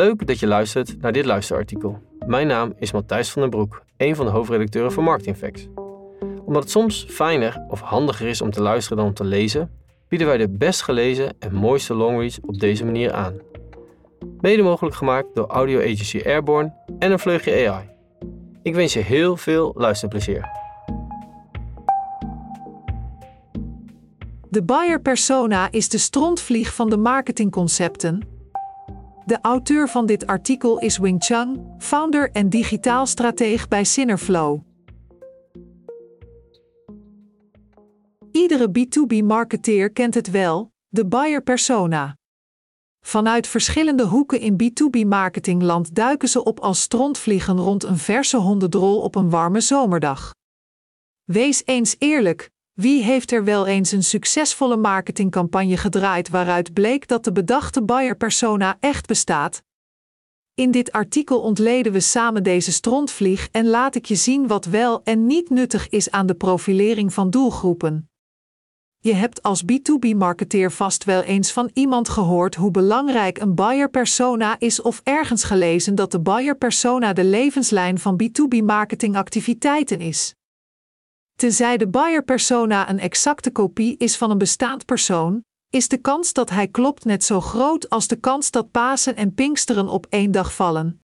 [0.00, 2.02] Leuk dat je luistert naar dit luisterartikel.
[2.26, 5.68] Mijn naam is Matthijs van den Broek, een van de hoofdredacteuren van Marketing Facts.
[6.44, 9.70] Omdat het soms fijner of handiger is om te luisteren dan om te lezen,
[10.08, 13.34] bieden wij de best gelezen en mooiste longreads op deze manier aan.
[14.40, 17.88] Mede mogelijk gemaakt door audio agency Airborne en een vleugje AI.
[18.62, 20.48] Ik wens je heel veel luisterplezier.
[24.48, 28.38] De buyer persona is de strontvlieg van de marketingconcepten.
[29.30, 34.60] De auteur van dit artikel is Wing Chang, founder en digitaal strateeg bij Sinnerflow.
[38.32, 42.16] Iedere B2B-marketeer kent het wel, de buyer persona.
[43.00, 49.14] Vanuit verschillende hoeken in B2B-marketingland duiken ze op als strontvliegen rond een verse hondendrol op
[49.14, 50.34] een warme zomerdag.
[51.24, 57.24] Wees eens eerlijk, wie heeft er wel eens een succesvolle marketingcampagne gedraaid waaruit bleek dat
[57.24, 59.62] de bedachte buyer persona echt bestaat?
[60.54, 65.02] In dit artikel ontleden we samen deze strontvlieg en laat ik je zien wat wel
[65.04, 68.10] en niet nuttig is aan de profilering van doelgroepen.
[69.02, 74.58] Je hebt als B2B-marketeer vast wel eens van iemand gehoord hoe belangrijk een buyer persona
[74.58, 80.34] is of ergens gelezen dat de buyer persona de levenslijn van B2B-marketingactiviteiten is.
[81.40, 86.32] Tenzij de buyer persona een exacte kopie is van een bestaand persoon, is de kans
[86.32, 90.30] dat hij klopt net zo groot als de kans dat Pasen en Pinksteren op één
[90.30, 91.00] dag vallen.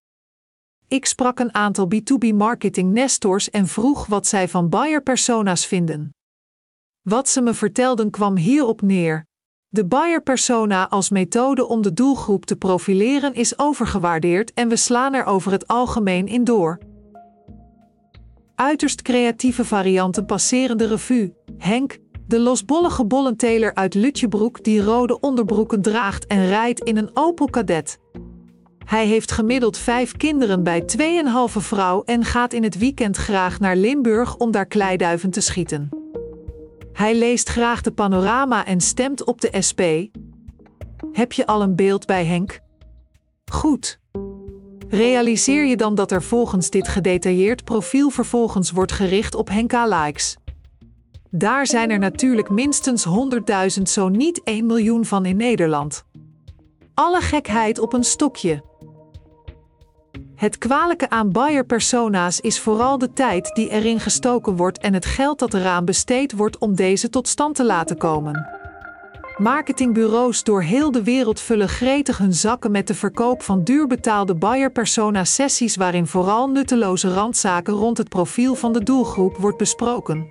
[0.87, 6.15] Ik sprak een aantal B2B marketing nestors en vroeg wat zij van buyer persona's vinden.
[7.01, 9.25] Wat ze me vertelden kwam hierop neer.
[9.67, 15.13] De buyer persona als methode om de doelgroep te profileren is overgewaardeerd en we slaan
[15.13, 16.79] er over het algemeen in door.
[18.59, 21.33] Uiterst creatieve varianten passeren de revue.
[21.57, 27.45] Henk, de losbollige bollenteler uit Lutjebroek die rode onderbroeken draagt en rijdt in een Opel
[27.45, 27.99] Kadett.
[28.85, 31.03] Hij heeft gemiddeld vijf kinderen bij 2,5
[31.45, 35.89] vrouw en gaat in het weekend graag naar Limburg om daar kleiduiven te schieten.
[36.93, 39.81] Hij leest graag de panorama en stemt op de SP.
[41.11, 42.59] Heb je al een beeld bij Henk?
[43.51, 43.99] Goed.
[44.89, 50.37] Realiseer je dan dat er volgens dit gedetailleerd profiel vervolgens wordt gericht op Henka-likes.
[51.29, 53.05] Daar zijn er natuurlijk minstens
[53.77, 56.03] 100.000, zo niet 1 miljoen van in Nederland.
[56.93, 58.63] Alle gekheid op een stokje.
[60.35, 65.05] Het kwalijke aan buyer persona's is vooral de tijd die erin gestoken wordt en het
[65.05, 68.47] geld dat eraan besteed wordt om deze tot stand te laten komen.
[69.37, 74.71] Marketingbureaus door heel de wereld vullen gretig hun zakken met de verkoop van duurbetaalde buyer
[74.71, 80.27] persona sessies waarin vooral nutteloze randzaken rond het profiel van de doelgroep wordt besproken.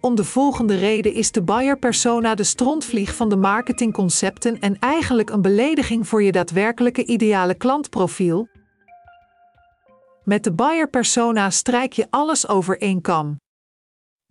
[0.00, 5.30] Om de volgende reden is de buyer persona de strontvlieg van de marketingconcepten en eigenlijk
[5.30, 8.48] een belediging voor je daadwerkelijke ideale klantprofiel,
[10.24, 13.43] met de buyer persona strijk je alles over één kam.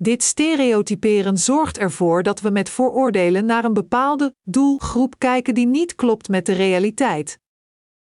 [0.03, 5.96] Dit stereotyperen zorgt ervoor dat we met vooroordelen naar een bepaalde doelgroep kijken die niet
[5.96, 7.40] klopt met de realiteit.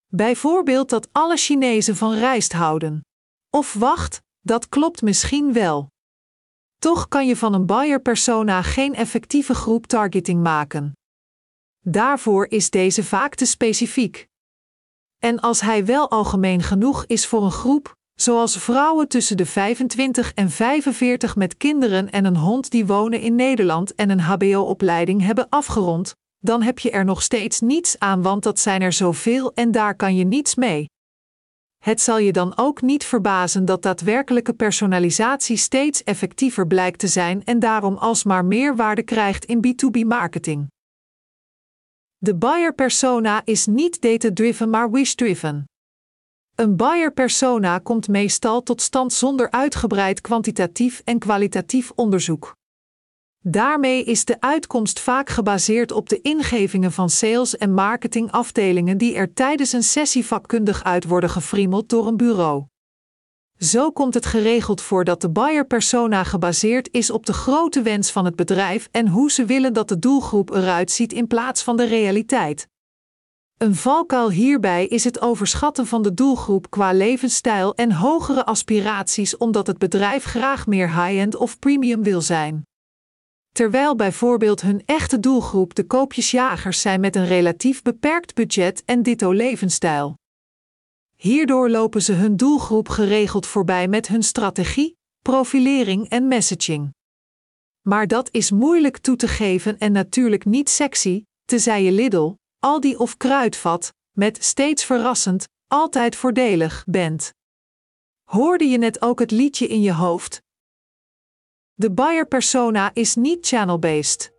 [0.07, 3.01] Bijvoorbeeld dat alle Chinezen van rijst houden.
[3.51, 5.91] Of wacht, dat klopt misschien wel.
[6.79, 10.93] Toch kan je van een buyer persona geen effectieve groep targeting maken.
[11.81, 14.27] Daarvoor is deze vaak te specifiek.
[15.19, 20.33] En als hij wel algemeen genoeg is voor een groep, zoals vrouwen tussen de 25
[20.35, 25.49] en 45 met kinderen en een hond die wonen in Nederland en een HBO-opleiding hebben
[25.49, 29.71] afgerond, dan heb je er nog steeds niets aan, want dat zijn er zoveel en
[29.71, 30.87] daar kan je niets mee.
[31.85, 37.45] Het zal je dan ook niet verbazen dat daadwerkelijke personalisatie steeds effectiever blijkt te zijn
[37.45, 40.67] en daarom alsmaar meer waarde krijgt in B2B marketing.
[42.19, 45.65] De buyer persona is niet data-driven maar wish-driven.
[46.57, 52.57] Een buyer persona komt meestal tot stand zonder uitgebreid kwantitatief en kwalitatief onderzoek.
[53.39, 59.33] Daarmee is de uitkomst vaak gebaseerd op de ingevingen van sales- en marketingafdelingen die er
[59.33, 62.65] tijdens een sessie vakkundig uit worden gefriemeld door een bureau.
[63.59, 68.11] Zo komt het geregeld voor dat de buyer persona gebaseerd is op de grote wens
[68.11, 71.77] van het bedrijf en hoe ze willen dat de doelgroep eruit ziet in plaats van
[71.77, 72.69] de realiteit.
[73.57, 79.67] Een valkuil hierbij is het overschatten van de doelgroep qua levensstijl en hogere aspiraties omdat
[79.67, 82.63] het bedrijf graag meer high-end of premium wil zijn.
[83.53, 89.33] Terwijl bijvoorbeeld hun echte doelgroep de koopjesjagers zijn met een relatief beperkt budget en ditto
[89.33, 90.15] levensstijl.
[91.17, 96.91] Hierdoor lopen ze hun doelgroep geregeld voorbij met hun strategie, profilering en messaging.
[97.83, 102.35] Maar dat is moeilijk toe te geven en natuurlijk niet sexy, tenzij je Lidl,
[102.67, 107.35] Aldi of Kruidvat, met steeds verrassend, altijd voordelig bent.
[108.25, 110.43] Hoorde je net ook het liedje in je hoofd?
[111.75, 114.33] De buyer persona is niet channel-based.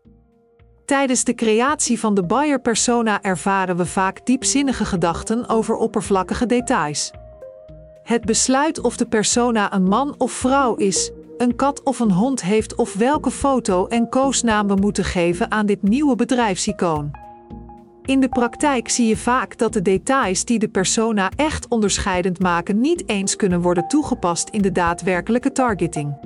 [0.85, 7.11] Tijdens de creatie van de buyer persona ervaren we vaak diepzinnige gedachten over oppervlakkige details.
[8.03, 12.41] Het besluit of de persona een man of vrouw is, een kat of een hond
[12.41, 17.26] heeft of welke foto en koosnaam we moeten geven aan dit nieuwe bedrijfsicoon.
[18.07, 22.79] In de praktijk zie je vaak dat de details die de persona echt onderscheidend maken
[22.79, 26.17] niet eens kunnen worden toegepast in de daadwerkelijke targeting.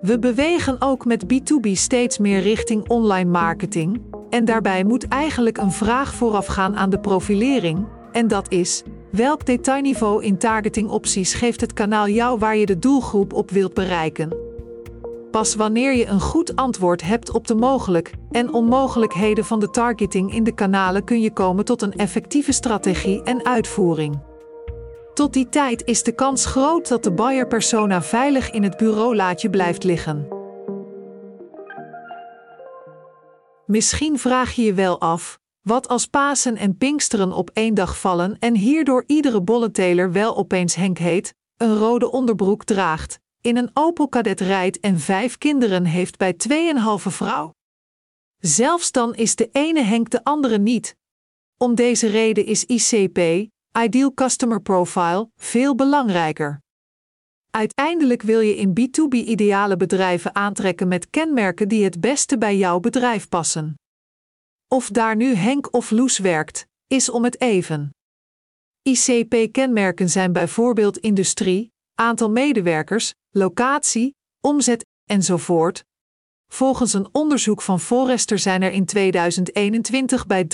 [0.00, 4.00] We bewegen ook met B2B steeds meer richting online marketing,
[4.30, 10.24] en daarbij moet eigenlijk een vraag voorafgaan aan de profilering, en dat is: welk detailniveau
[10.24, 14.47] in targetingopties geeft het kanaal jou waar je de doelgroep op wilt bereiken?
[15.30, 20.34] Pas wanneer je een goed antwoord hebt op de mogelijk en onmogelijkheden van de targeting
[20.34, 24.20] in de kanalen kun je komen tot een effectieve strategie en uitvoering.
[25.14, 29.50] Tot die tijd is de kans groot dat de buyer persona veilig in het bureaulaadje
[29.50, 30.28] blijft liggen.
[33.66, 38.36] Misschien vraag je je wel af: wat als Pasen en Pinksteren op één dag vallen
[38.38, 44.08] en hierdoor iedere bolleteler wel opeens Henk heet, een rode onderbroek draagt, in een Opel
[44.08, 47.54] Kadett rijdt en vijf kinderen heeft bij tweeënhalve vrouw?
[48.38, 50.96] Zelfs dan is de ene Henk de andere niet.
[51.56, 53.18] Om deze reden is ICP,
[53.78, 56.60] Ideal Customer Profile, veel belangrijker.
[57.50, 62.80] Uiteindelijk wil je in B2B ideale bedrijven aantrekken met kenmerken die het beste bij jouw
[62.80, 63.74] bedrijf passen.
[64.68, 67.90] Of daar nu Henk of Loes werkt, is om het even.
[68.82, 75.84] ICP-kenmerken zijn bijvoorbeeld industrie, aantal medewerkers, locatie, omzet enzovoort.
[76.52, 80.48] Volgens een onderzoek van Forrester zijn er in 2021 bij 63%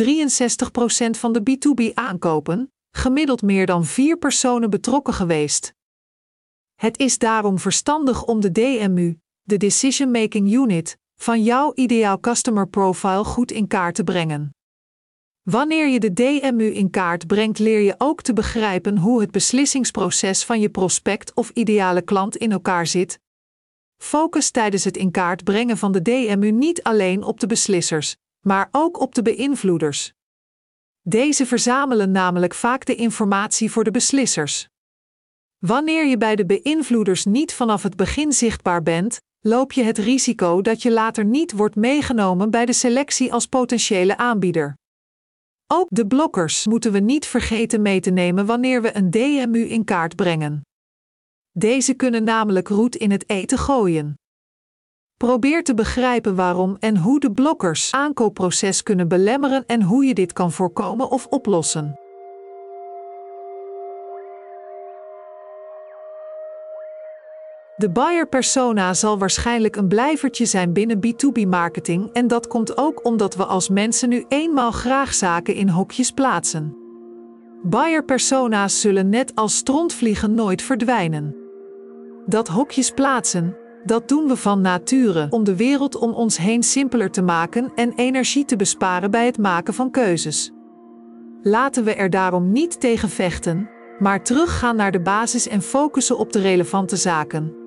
[1.11, 5.75] van de B2B-aankopen gemiddeld meer dan vier personen betrokken geweest.
[6.75, 12.69] Het is daarom verstandig om de DMU, de Decision Making Unit, van jouw ideaal customer
[12.69, 14.55] profile goed in kaart te brengen.
[15.51, 20.45] Wanneer je de DMU in kaart brengt, leer je ook te begrijpen hoe het beslissingsproces
[20.45, 23.21] van je prospect of ideale klant in elkaar zit.
[23.97, 28.69] Focus tijdens het in kaart brengen van de DMU niet alleen op de beslissers, maar
[28.71, 30.13] ook op de beïnvloeders.
[31.01, 34.69] Deze verzamelen namelijk vaak de informatie voor de beslissers.
[35.59, 40.61] Wanneer je bij de beïnvloeders niet vanaf het begin zichtbaar bent, loop je het risico
[40.63, 44.77] dat je later niet wordt meegenomen bij de selectie als potentiële aanbieder.
[45.77, 49.85] Ook de blokkers moeten we niet vergeten mee te nemen wanneer we een DMU in
[49.85, 50.61] kaart brengen.
[51.53, 54.15] Deze kunnen namelijk roet in het eten gooien.
[55.17, 60.33] Probeer te begrijpen waarom en hoe de blokkers aankoopproces kunnen belemmeren en hoe je dit
[60.33, 61.99] kan voorkomen of oplossen.
[67.77, 73.05] De buyer persona zal waarschijnlijk een blijvertje zijn binnen B2B marketing en dat komt ook
[73.05, 76.77] omdat we als mensen nu eenmaal graag zaken in hokjes plaatsen.
[77.63, 81.37] Buyer persona's zullen net als strontvliegen nooit verdwijnen.
[82.27, 87.11] Dat hokjes plaatsen, dat doen we van nature om de wereld om ons heen simpeler
[87.11, 90.53] te maken en energie te besparen bij het maken van keuzes.
[91.43, 96.33] Laten we er daarom niet tegen vechten, maar teruggaan naar de basis en focussen op
[96.33, 97.64] de relevante zaken.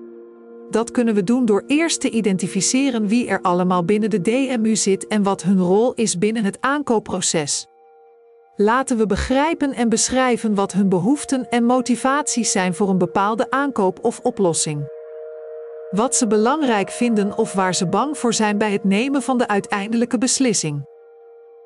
[0.69, 5.07] Dat kunnen we doen door eerst te identificeren wie er allemaal binnen de DMU zit
[5.07, 7.67] en wat hun rol is binnen het aankoopproces.
[8.55, 13.99] Laten we begrijpen en beschrijven wat hun behoeften en motivaties zijn voor een bepaalde aankoop
[14.01, 14.95] of oplossing.
[15.91, 19.47] Wat ze belangrijk vinden of waar ze bang voor zijn bij het nemen van de
[19.47, 20.85] uiteindelijke beslissing.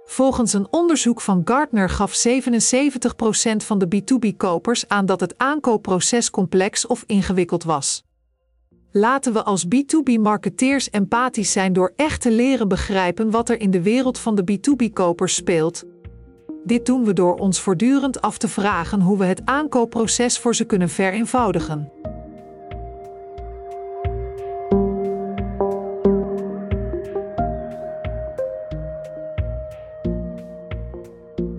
[0.03, 2.31] Volgens een onderzoek van Gartner gaf 77%
[3.57, 8.03] van de B2B-kopers aan dat het aankoopproces complex of ingewikkeld was.
[8.93, 13.81] Laten we als B2B-marketeers empathisch zijn door echt te leren begrijpen wat er in de
[13.81, 15.83] wereld van de B2B-kopers speelt.
[16.63, 20.65] Dit doen we door ons voortdurend af te vragen hoe we het aankoopproces voor ze
[20.65, 21.91] kunnen vereenvoudigen.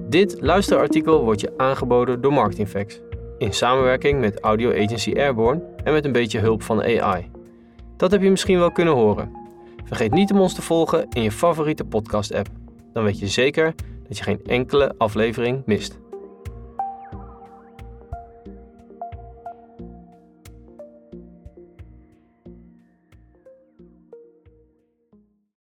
[0.08, 3.00] Dit luisterartikel wordt je aangeboden door MarketingFacts
[3.38, 7.30] in samenwerking met audio agency Airborne en met een beetje hulp van AI.
[7.96, 9.30] Dat heb je misschien wel kunnen horen.
[9.84, 12.48] Vergeet niet om ons te volgen in je favoriete podcast-app.
[12.92, 13.74] Dan weet je zeker
[14.08, 16.01] dat je geen enkele aflevering mist.